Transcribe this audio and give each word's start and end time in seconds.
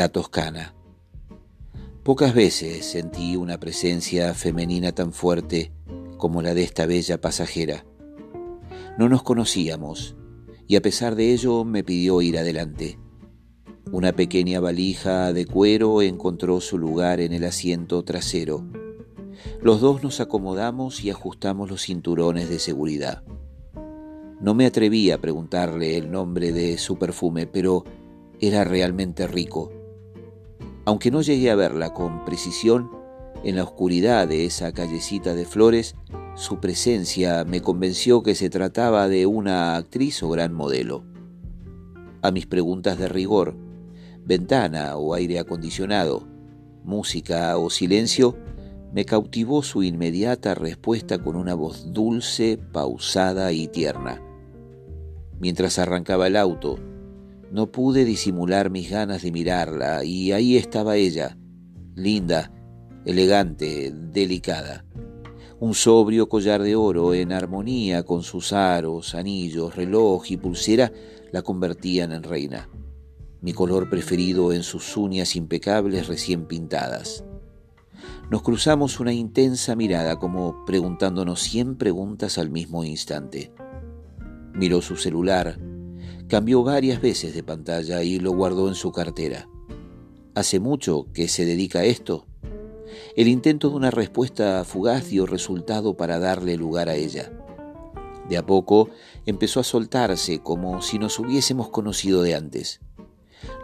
la 0.00 0.08
Toscana. 0.08 0.74
Pocas 2.04 2.32
veces 2.32 2.86
sentí 2.86 3.36
una 3.36 3.60
presencia 3.60 4.32
femenina 4.32 4.92
tan 4.92 5.12
fuerte 5.12 5.72
como 6.16 6.40
la 6.40 6.54
de 6.54 6.62
esta 6.62 6.86
bella 6.86 7.20
pasajera. 7.20 7.84
No 8.96 9.10
nos 9.10 9.22
conocíamos 9.22 10.16
y 10.66 10.76
a 10.76 10.80
pesar 10.80 11.16
de 11.16 11.34
ello 11.34 11.64
me 11.64 11.84
pidió 11.84 12.22
ir 12.22 12.38
adelante. 12.38 12.98
Una 13.92 14.12
pequeña 14.14 14.58
valija 14.58 15.34
de 15.34 15.44
cuero 15.44 16.00
encontró 16.00 16.62
su 16.62 16.78
lugar 16.78 17.20
en 17.20 17.34
el 17.34 17.44
asiento 17.44 18.02
trasero. 18.02 18.64
Los 19.60 19.82
dos 19.82 20.02
nos 20.02 20.20
acomodamos 20.20 21.04
y 21.04 21.10
ajustamos 21.10 21.68
los 21.68 21.82
cinturones 21.82 22.48
de 22.48 22.58
seguridad. 22.58 23.22
No 24.40 24.54
me 24.54 24.64
atreví 24.64 25.10
a 25.10 25.20
preguntarle 25.20 25.98
el 25.98 26.10
nombre 26.10 26.52
de 26.52 26.78
su 26.78 26.96
perfume, 26.96 27.46
pero 27.46 27.84
era 28.40 28.64
realmente 28.64 29.26
rico. 29.26 29.74
Aunque 30.84 31.10
no 31.10 31.22
llegué 31.22 31.50
a 31.50 31.56
verla 31.56 31.92
con 31.92 32.24
precisión, 32.24 32.90
en 33.44 33.56
la 33.56 33.64
oscuridad 33.64 34.28
de 34.28 34.44
esa 34.44 34.72
callecita 34.72 35.34
de 35.34 35.46
flores, 35.46 35.94
su 36.34 36.60
presencia 36.60 37.44
me 37.44 37.60
convenció 37.60 38.22
que 38.22 38.34
se 38.34 38.50
trataba 38.50 39.08
de 39.08 39.26
una 39.26 39.76
actriz 39.76 40.22
o 40.22 40.30
gran 40.30 40.52
modelo. 40.52 41.04
A 42.22 42.30
mis 42.30 42.46
preguntas 42.46 42.98
de 42.98 43.08
rigor, 43.08 43.56
ventana 44.24 44.96
o 44.96 45.14
aire 45.14 45.38
acondicionado, 45.38 46.26
música 46.84 47.56
o 47.56 47.70
silencio, 47.70 48.36
me 48.92 49.04
cautivó 49.04 49.62
su 49.62 49.82
inmediata 49.82 50.54
respuesta 50.54 51.18
con 51.18 51.36
una 51.36 51.54
voz 51.54 51.92
dulce, 51.92 52.58
pausada 52.72 53.52
y 53.52 53.68
tierna. 53.68 54.20
Mientras 55.38 55.78
arrancaba 55.78 56.26
el 56.26 56.36
auto, 56.36 56.78
no 57.50 57.72
pude 57.72 58.04
disimular 58.04 58.70
mis 58.70 58.90
ganas 58.90 59.22
de 59.22 59.32
mirarla 59.32 60.04
y 60.04 60.32
ahí 60.32 60.56
estaba 60.56 60.96
ella, 60.96 61.36
linda, 61.94 62.52
elegante, 63.04 63.92
delicada. 63.92 64.84
Un 65.58 65.74
sobrio 65.74 66.28
collar 66.28 66.62
de 66.62 66.76
oro 66.76 67.12
en 67.12 67.32
armonía 67.32 68.04
con 68.04 68.22
sus 68.22 68.52
aros, 68.52 69.14
anillos, 69.14 69.76
reloj 69.76 70.30
y 70.30 70.36
pulsera 70.36 70.92
la 71.32 71.42
convertían 71.42 72.12
en 72.12 72.22
reina. 72.22 72.68
Mi 73.42 73.52
color 73.52 73.90
preferido 73.90 74.52
en 74.52 74.62
sus 74.62 74.96
uñas 74.96 75.36
impecables 75.36 76.08
recién 76.08 76.46
pintadas. 76.46 77.24
Nos 78.30 78.42
cruzamos 78.42 79.00
una 79.00 79.12
intensa 79.12 79.74
mirada 79.74 80.18
como 80.18 80.64
preguntándonos 80.64 81.40
cien 81.40 81.76
preguntas 81.76 82.38
al 82.38 82.48
mismo 82.48 82.84
instante. 82.84 83.52
Miró 84.54 84.80
su 84.82 84.96
celular, 84.96 85.58
cambió 86.30 86.62
varias 86.62 87.02
veces 87.02 87.34
de 87.34 87.42
pantalla 87.42 88.04
y 88.04 88.20
lo 88.20 88.30
guardó 88.30 88.68
en 88.68 88.76
su 88.76 88.92
cartera. 88.92 89.48
¿Hace 90.36 90.60
mucho 90.60 91.08
que 91.12 91.26
se 91.26 91.44
dedica 91.44 91.80
a 91.80 91.84
esto? 91.84 92.24
El 93.16 93.26
intento 93.26 93.68
de 93.68 93.74
una 93.74 93.90
respuesta 93.90 94.64
fugaz 94.64 95.08
dio 95.08 95.26
resultado 95.26 95.96
para 95.96 96.20
darle 96.20 96.56
lugar 96.56 96.88
a 96.88 96.94
ella. 96.94 97.32
De 98.28 98.36
a 98.36 98.46
poco 98.46 98.90
empezó 99.26 99.58
a 99.58 99.64
soltarse 99.64 100.40
como 100.40 100.82
si 100.82 101.00
nos 101.00 101.18
hubiésemos 101.18 101.68
conocido 101.68 102.22
de 102.22 102.36
antes. 102.36 102.80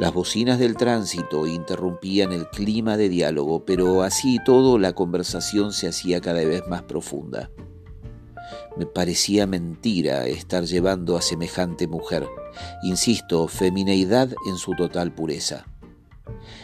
Las 0.00 0.12
bocinas 0.12 0.58
del 0.58 0.76
tránsito 0.76 1.46
interrumpían 1.46 2.32
el 2.32 2.48
clima 2.48 2.96
de 2.96 3.08
diálogo, 3.08 3.64
pero 3.64 4.02
así 4.02 4.36
y 4.36 4.44
todo 4.44 4.80
la 4.80 4.92
conversación 4.92 5.72
se 5.72 5.86
hacía 5.86 6.20
cada 6.20 6.44
vez 6.44 6.66
más 6.66 6.82
profunda. 6.82 7.48
Me 8.76 8.84
parecía 8.84 9.46
mentira 9.46 10.26
estar 10.26 10.64
llevando 10.64 11.16
a 11.16 11.22
semejante 11.22 11.86
mujer. 11.86 12.26
Insisto, 12.82 13.48
femineidad 13.48 14.34
en 14.46 14.56
su 14.58 14.72
total 14.74 15.14
pureza. 15.14 15.66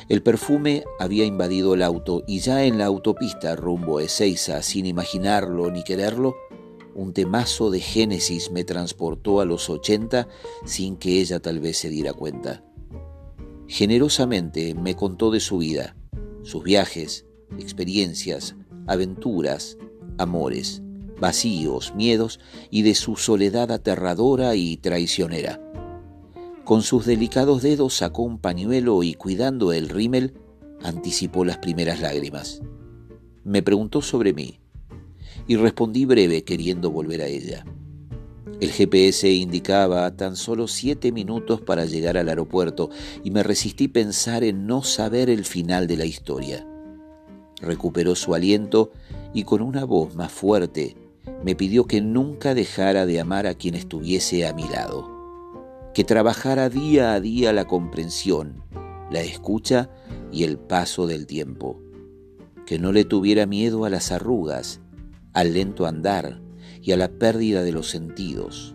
El 0.09 0.23
perfume 0.23 0.85
había 0.99 1.25
invadido 1.25 1.73
el 1.73 1.83
auto 1.83 2.23
y 2.27 2.41
ya 2.41 2.65
en 2.65 2.77
la 2.77 2.85
autopista 2.87 3.57
rumbo 3.57 3.99
a 3.99 4.03
Ezeiza, 4.03 4.63
sin 4.63 4.85
imaginarlo 4.85 5.71
ni 5.71 5.85
quererlo, 5.85 6.35
un 6.95 7.15
temazo 7.15 7.71
de 7.71 7.81
Génesis 7.81 8.51
me 8.51 8.65
transportó 8.65 9.41
a 9.41 9.47
los 9.47 9.71
ochenta 9.71 10.29
sin 10.67 10.97
que 10.97 11.21
ella 11.21 11.41
tal 11.41 11.61
vez 11.61 11.79
se 11.79 11.89
diera 11.89 12.13
cuenta. 12.13 12.63
Generosamente 13.69 14.75
me 14.75 14.95
contó 14.95 15.31
de 15.31 15.41
su 15.41 15.59
vida, 15.59 15.97
sus 16.43 16.63
viajes, 16.63 17.25
experiencias, 17.59 18.55
aventuras, 18.87 19.79
amores 20.19 20.82
vacíos, 21.23 21.95
miedos 21.95 22.41
y 22.69 22.83
de 22.83 22.97
su 22.97 23.17
soledad 23.17 23.71
aterradora 23.71 24.57
y 24.57 24.77
traicionera. 24.77 25.61
Con 26.65 26.83
sus 26.83 27.07
delicados 27.07 27.63
dedos 27.63 27.95
sacó 27.95 28.23
un 28.23 28.39
pañuelo 28.39 29.03
y 29.05 29.15
cuidando 29.15 29.73
el 29.73 29.89
rímel, 29.89 30.35
anticipó 30.83 31.45
las 31.45 31.59
primeras 31.59 32.01
lágrimas. 32.01 32.61
Me 33.45 33.63
preguntó 33.63 34.03
sobre 34.03 34.33
mí 34.33 34.59
y 35.47 35.55
respondí 35.57 36.05
breve 36.07 36.43
queriendo 36.43 36.91
volver 36.91 37.23
a 37.23 37.29
ella. 37.29 37.65
El 38.61 38.73
GPS 38.73 39.31
indicaba 39.31 40.17
tan 40.17 40.35
solo 40.35 40.67
siete 40.67 41.13
minutos 41.13 41.61
para 41.61 41.85
llegar 41.85 42.17
al 42.17 42.29
aeropuerto 42.29 42.91
y 43.23 43.31
me 43.31 43.45
resistí 43.45 43.87
pensar 43.87 44.43
en 44.43 44.67
no 44.67 44.83
saber 44.83 45.31
el 45.31 45.45
final 45.45 45.87
de 45.87 45.97
la 45.97 46.05
historia. 46.05 46.67
Recuperó 47.61 48.17
su 48.17 48.35
aliento 48.35 48.91
y 49.33 49.45
con 49.45 49.63
una 49.63 49.85
voz 49.85 50.17
más 50.17 50.33
fuerte 50.33 50.97
me 51.45 51.55
pidió 51.55 51.87
que 51.87 52.01
nunca 52.01 52.55
dejara 52.55 53.07
de 53.07 53.21
amar 53.21 53.47
a 53.47 53.55
quien 53.55 53.75
estuviese 53.75 54.47
a 54.47 54.55
mi 54.55 54.69
lado, 54.69 55.11
que 55.95 56.05
trabajara 56.05 56.69
día 56.69 57.13
a 57.13 57.21
día 57.21 57.53
la 57.53 57.65
comprensión, 57.67 58.63
la 59.11 59.21
escucha 59.21 59.91
y 60.33 60.45
el 60.45 60.59
paso 60.59 61.07
del 61.07 61.27
tiempo, 61.27 61.81
que 62.67 62.79
no 62.79 62.93
le 62.93 63.05
tuviera 63.05 63.47
miedo 63.47 63.85
a 63.85 63.91
las 63.91 64.11
arrugas, 64.11 64.81
al 65.33 65.55
lento 65.55 65.87
andar 65.87 66.41
y 66.81 66.93
a 66.93 66.97
la 66.97 67.09
pérdida 67.09 67.63
de 67.63 67.73
los 67.73 67.89
sentidos, 67.89 68.75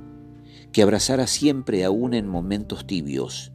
que 0.72 0.84
abrazara 0.84 1.28
siempre 1.28 1.84
aún 1.84 2.14
en 2.14 2.28
momentos 2.28 2.88
tibios, 2.88 3.52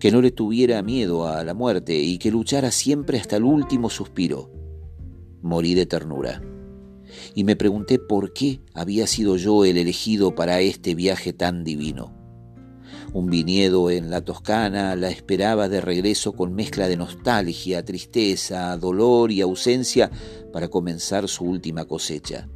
que 0.00 0.10
no 0.10 0.20
le 0.20 0.30
tuviera 0.30 0.82
miedo 0.82 1.28
a 1.28 1.44
la 1.44 1.54
muerte 1.54 1.96
y 1.96 2.18
que 2.18 2.30
luchara 2.30 2.70
siempre 2.70 3.18
hasta 3.18 3.36
el 3.36 3.44
último 3.44 3.88
suspiro. 3.88 4.50
Morí 5.42 5.74
de 5.74 5.86
ternura 5.86 6.42
y 7.34 7.44
me 7.44 7.56
pregunté 7.56 7.98
por 7.98 8.32
qué 8.32 8.60
había 8.74 9.06
sido 9.06 9.36
yo 9.36 9.64
el 9.64 9.76
elegido 9.76 10.34
para 10.34 10.60
este 10.60 10.94
viaje 10.94 11.32
tan 11.32 11.64
divino. 11.64 12.14
Un 13.12 13.30
viñedo 13.30 13.90
en 13.90 14.10
la 14.10 14.20
Toscana 14.20 14.94
la 14.96 15.08
esperaba 15.08 15.68
de 15.68 15.80
regreso 15.80 16.32
con 16.32 16.54
mezcla 16.54 16.88
de 16.88 16.96
nostalgia, 16.96 17.84
tristeza, 17.84 18.76
dolor 18.76 19.32
y 19.32 19.40
ausencia 19.40 20.10
para 20.52 20.68
comenzar 20.68 21.28
su 21.28 21.44
última 21.44 21.84
cosecha. 21.84 22.48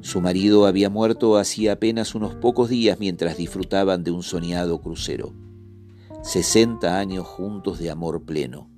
Su 0.00 0.20
marido 0.20 0.66
había 0.66 0.90
muerto 0.90 1.36
hacía 1.36 1.72
apenas 1.72 2.14
unos 2.14 2.34
pocos 2.34 2.68
días 2.68 2.98
mientras 2.98 3.36
disfrutaban 3.36 4.04
de 4.04 4.10
un 4.10 4.22
soñado 4.22 4.80
crucero. 4.80 5.34
Sesenta 6.22 6.98
años 6.98 7.26
juntos 7.26 7.78
de 7.78 7.90
amor 7.90 8.24
pleno. 8.24 8.70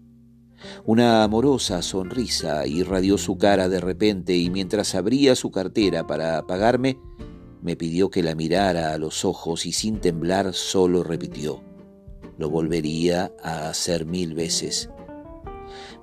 Una 0.84 1.24
amorosa 1.24 1.82
sonrisa 1.82 2.66
irradió 2.66 3.18
su 3.18 3.38
cara 3.38 3.68
de 3.68 3.80
repente 3.80 4.36
y 4.36 4.50
mientras 4.50 4.94
abría 4.94 5.36
su 5.36 5.50
cartera 5.50 6.06
para 6.06 6.46
pagarme, 6.46 6.98
me 7.62 7.76
pidió 7.76 8.10
que 8.10 8.22
la 8.22 8.34
mirara 8.34 8.92
a 8.92 8.98
los 8.98 9.24
ojos 9.24 9.66
y 9.66 9.72
sin 9.72 10.00
temblar 10.00 10.54
solo 10.54 11.02
repitió, 11.02 11.62
lo 12.38 12.48
volvería 12.50 13.32
a 13.42 13.68
hacer 13.68 14.06
mil 14.06 14.34
veces. 14.34 14.88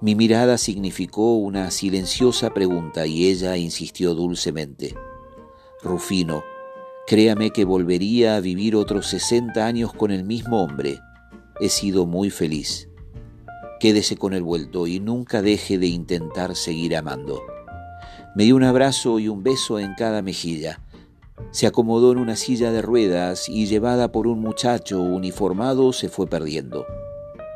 Mi 0.02 0.14
mirada 0.14 0.58
significó 0.58 1.36
una 1.38 1.72
silenciosa 1.72 2.54
pregunta 2.54 3.08
y 3.08 3.28
ella 3.28 3.58
insistió 3.58 4.14
dulcemente, 4.14 4.96
Rufino, 5.82 6.44
créame 7.08 7.52
que 7.52 7.66
volvería 7.66 8.36
a 8.36 8.40
vivir 8.40 8.76
otros 8.76 9.08
sesenta 9.08 9.66
años 9.66 9.94
con 9.94 10.12
el 10.12 10.24
mismo 10.24 10.64
hombre. 10.64 11.00
He 11.60 11.70
sido 11.70 12.06
muy 12.06 12.30
feliz. 12.30 12.90
Quédese 13.80 14.18
con 14.18 14.34
el 14.34 14.42
vuelto 14.42 14.88
y 14.88 15.00
nunca 15.00 15.42
deje 15.42 15.78
de 15.78 15.88
intentar 15.88 16.56
seguir 16.56 16.96
amando. 16.96 17.44
Me 18.36 18.44
dio 18.44 18.56
un 18.56 18.64
abrazo 18.64 19.20
y 19.20 19.28
un 19.28 19.44
beso 19.44 19.80
en 19.80 19.94
cada 19.96 20.22
mejilla. 20.22 20.82
Se 21.52 21.68
acomodó 21.68 22.12
en 22.12 22.18
una 22.18 22.36
silla 22.36 22.72
de 22.72 22.82
ruedas 22.82 23.48
y 23.50 23.68
llevada 23.68 24.12
por 24.12 24.28
un 24.28 24.40
muchacho 24.40 25.02
uniformado 25.02 25.94
se 25.94 26.10
fue 26.10 26.28
perdiendo. 26.28 26.86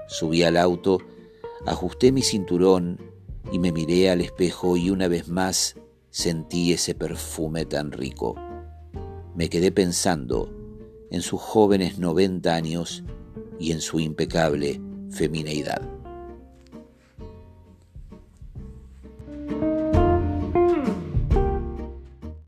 Subí 0.07 0.43
al 0.43 0.57
auto, 0.57 0.99
ajusté 1.65 2.11
mi 2.11 2.21
cinturón 2.21 2.99
y 3.51 3.59
me 3.59 3.71
miré 3.71 4.09
al 4.11 4.21
espejo 4.21 4.77
y 4.77 4.91
una 4.91 5.07
vez 5.07 5.27
más 5.27 5.75
sentí 6.11 6.73
ese 6.73 6.93
perfume 6.93 7.65
tan 7.65 7.91
rico. 7.91 8.35
Me 9.35 9.49
quedé 9.49 9.71
pensando 9.71 10.53
en 11.09 11.21
sus 11.21 11.41
jóvenes 11.41 11.97
noventa 11.97 12.53
años 12.53 13.03
y 13.59 13.71
en 13.71 13.81
su 13.81 13.99
impecable 13.99 14.81
femineidad. 15.09 16.00